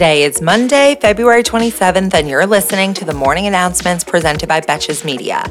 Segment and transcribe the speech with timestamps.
[0.00, 5.04] Today is Monday, February 27th, and you're listening to the morning announcements presented by Betches
[5.04, 5.44] Media.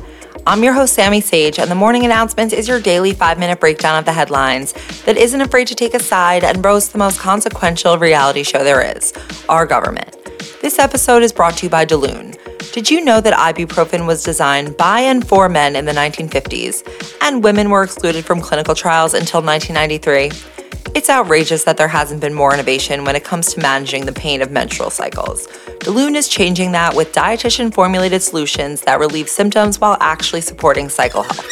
[0.47, 3.99] I'm your host, Sammy Sage, and the morning announcements is your daily five minute breakdown
[3.99, 4.73] of the headlines
[5.03, 8.81] that isn't afraid to take a side and roast the most consequential reality show there
[8.97, 9.13] is
[9.49, 10.17] our government.
[10.63, 12.35] This episode is brought to you by Daloon.
[12.71, 17.43] Did you know that ibuprofen was designed by and for men in the 1950s, and
[17.43, 20.58] women were excluded from clinical trials until 1993?
[20.99, 24.41] It's outrageous that there hasn't been more innovation when it comes to managing the pain
[24.41, 25.47] of menstrual cycles.
[25.79, 31.23] Daloon is changing that with dietitian formulated solutions that relieve symptoms while actually supporting cycle
[31.23, 31.47] health.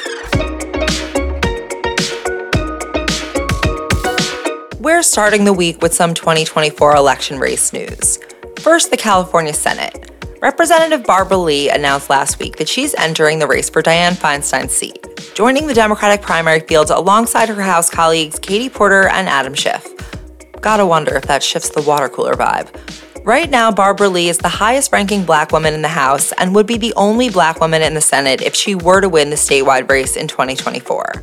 [4.82, 8.20] We're starting the week with some 2024 election race news.
[8.60, 10.17] First, the California Senate.
[10.42, 15.04] Representative Barbara Lee announced last week that she's entering the race for Dianne Feinstein's seat
[15.34, 19.88] joining the Democratic primary field alongside her House colleagues Katie Porter and Adam Schiff.
[20.62, 22.70] Gotta wonder if that shifts the water cooler vibe.
[23.26, 26.68] Right now, Barbara Lee is the highest ranking black woman in the House and would
[26.68, 29.90] be the only black woman in the Senate if she were to win the statewide
[29.90, 31.14] race in 2024.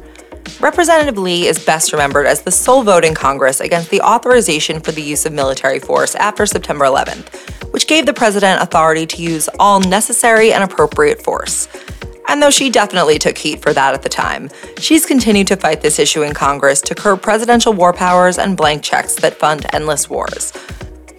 [0.60, 4.92] Representative Lee is best remembered as the sole vote in Congress against the authorization for
[4.92, 9.48] the use of military force after September 11th, which gave the president authority to use
[9.58, 11.66] all necessary and appropriate force.
[12.28, 15.80] And though she definitely took heat for that at the time, she's continued to fight
[15.80, 20.08] this issue in Congress to curb presidential war powers and blank checks that fund endless
[20.08, 20.52] wars.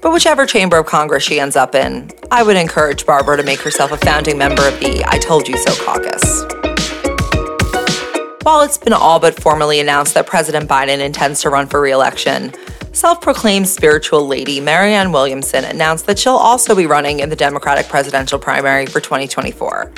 [0.01, 3.59] But whichever chamber of Congress she ends up in, I would encourage Barbara to make
[3.59, 6.45] herself a founding member of the I Told You So caucus.
[8.43, 11.91] While it's been all but formally announced that President Biden intends to run for re
[11.91, 12.53] election,
[12.95, 17.87] self proclaimed spiritual lady Marianne Williamson announced that she'll also be running in the Democratic
[17.87, 19.91] presidential primary for 2024.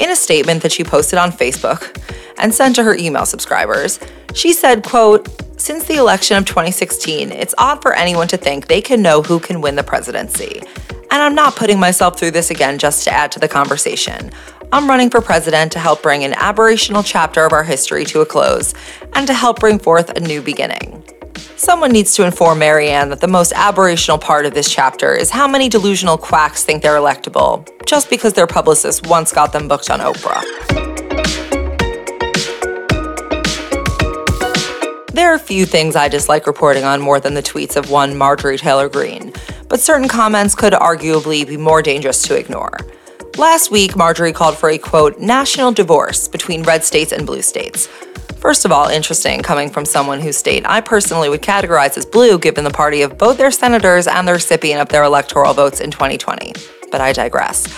[0.00, 2.00] In a statement that she posted on Facebook
[2.38, 4.00] and sent to her email subscribers,
[4.34, 5.28] she said, quote,
[5.60, 9.38] since the election of 2016, it's odd for anyone to think they can know who
[9.38, 10.62] can win the presidency.
[11.10, 14.30] And I'm not putting myself through this again just to add to the conversation.
[14.72, 18.26] I'm running for president to help bring an aberrational chapter of our history to a
[18.26, 18.72] close
[19.12, 21.04] and to help bring forth a new beginning.
[21.64, 25.46] Someone needs to inform Marianne that the most aberrational part of this chapter is how
[25.46, 30.00] many delusional quacks think they're electable, just because their publicist once got them booked on
[30.00, 30.42] Oprah.
[35.12, 38.18] There are a few things I dislike reporting on more than the tweets of one
[38.18, 39.32] Marjorie Taylor Greene,
[39.68, 42.76] but certain comments could arguably be more dangerous to ignore.
[43.38, 47.88] Last week, Marjorie called for a quote, national divorce between red states and blue states,
[48.42, 52.40] First of all, interesting coming from someone whose state I personally would categorize as blue
[52.40, 55.92] given the party of both their senators and the recipient of their electoral votes in
[55.92, 56.52] 2020.
[56.90, 57.68] But I digress.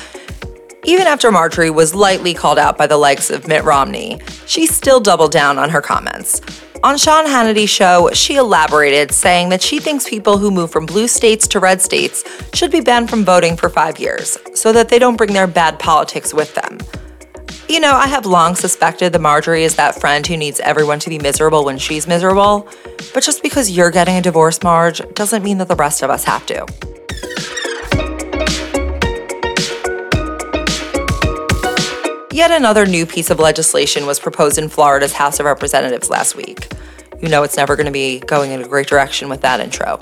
[0.83, 5.01] Even after Marjorie was lightly called out by the likes of Mitt Romney, she still
[5.01, 6.41] doubled down on her comments.
[6.83, 11.09] On Sean Hannity's show, she elaborated, saying that she thinks people who move from blue
[11.09, 14.99] states to red states should be banned from voting for five years so that they
[14.99, 16.79] don't bring their bad politics with them.
[17.75, 21.11] You know, I have long suspected that Marjorie is that friend who needs everyone to
[21.11, 22.69] be miserable when she's miserable.
[23.13, 26.23] But just because you're getting a divorce, Marge, doesn't mean that the rest of us
[26.23, 26.65] have to.
[32.31, 36.73] Yet another new piece of legislation was proposed in Florida's House of Representatives last week.
[37.21, 39.99] You know it's never going to be going in a great direction with that intro.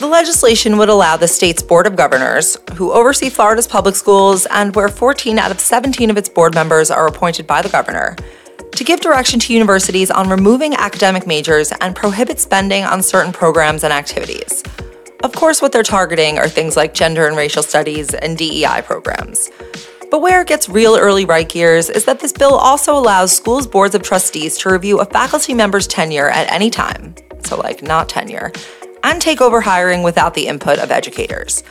[0.00, 4.74] The legislation would allow the state's Board of Governors, who oversee Florida's public schools and
[4.74, 8.16] where 14 out of 17 of its board members are appointed by the governor,
[8.76, 13.84] to give direction to universities on removing academic majors and prohibit spending on certain programs
[13.84, 14.62] and activities.
[15.22, 19.50] Of course, what they're targeting are things like gender and racial studies and DEI programs.
[20.10, 23.66] But where it gets real early right gears is that this bill also allows schools'
[23.66, 27.16] boards of trustees to review a faculty member's tenure at any time.
[27.44, 28.50] So, like, not tenure,
[29.02, 31.62] and take over hiring without the input of educators.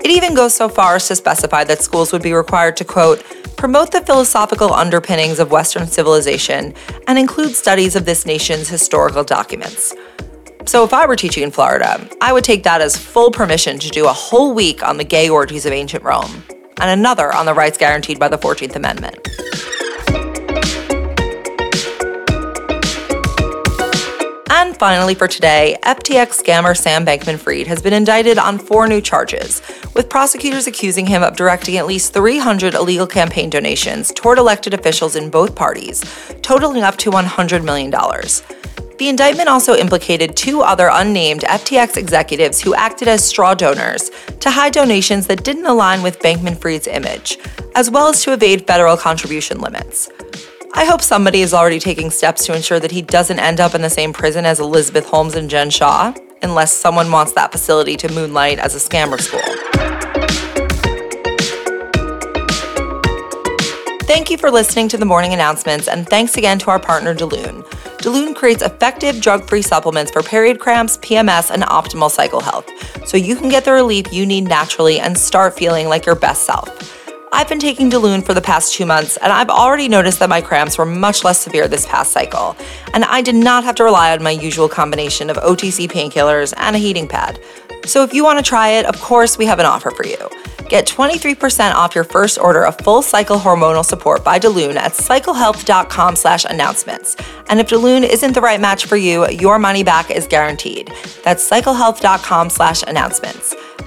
[0.00, 3.24] It even goes so far as to specify that schools would be required to, quote,
[3.56, 6.74] promote the philosophical underpinnings of Western civilization
[7.06, 9.94] and include studies of this nation's historical documents.
[10.66, 13.88] So, if I were teaching in Florida, I would take that as full permission to
[13.88, 16.44] do a whole week on the gay orgies of ancient Rome
[16.80, 19.47] and another on the rights guaranteed by the 14th Amendment.
[24.78, 29.60] Finally, for today, FTX scammer Sam Bankman Fried has been indicted on four new charges,
[29.94, 35.16] with prosecutors accusing him of directing at least 300 illegal campaign donations toward elected officials
[35.16, 36.04] in both parties,
[36.42, 37.90] totaling up to $100 million.
[37.90, 44.10] The indictment also implicated two other unnamed FTX executives who acted as straw donors
[44.40, 47.38] to hide donations that didn't align with Bankman Fried's image,
[47.74, 50.10] as well as to evade federal contribution limits.
[50.74, 53.82] I hope somebody is already taking steps to ensure that he doesn't end up in
[53.82, 56.12] the same prison as Elizabeth Holmes and Jen Shah,
[56.42, 59.40] unless someone wants that facility to moonlight as a scammer school.
[64.02, 67.64] Thank you for listening to the morning announcements, and thanks again to our partner, Delune.
[67.98, 72.68] Delune creates effective drug free supplements for period cramps, PMS, and optimal cycle health,
[73.06, 76.44] so you can get the relief you need naturally and start feeling like your best
[76.44, 76.97] self.
[77.30, 80.40] I've been taking Delune for the past two months, and I've already noticed that my
[80.40, 82.56] cramps were much less severe this past cycle,
[82.94, 86.74] and I did not have to rely on my usual combination of OTC painkillers and
[86.74, 87.38] a heating pad.
[87.84, 90.16] So if you want to try it, of course, we have an offer for you.
[90.68, 96.16] Get 23% off your first order of full cycle hormonal support by Delune at cyclehealth.com
[96.16, 97.16] slash announcements.
[97.48, 100.92] And if Delune isn't the right match for you, your money back is guaranteed.
[101.24, 103.54] That's cyclehealth.com slash announcements.